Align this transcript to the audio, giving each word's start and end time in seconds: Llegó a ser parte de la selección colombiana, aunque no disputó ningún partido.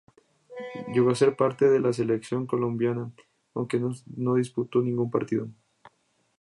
Llegó 0.91 1.11
a 1.11 1.15
ser 1.15 1.35
parte 1.35 1.69
de 1.69 1.79
la 1.79 1.93
selección 1.93 2.47
colombiana, 2.47 3.11
aunque 3.53 3.79
no 4.17 4.33
disputó 4.33 4.81
ningún 4.81 5.11
partido. 5.11 5.47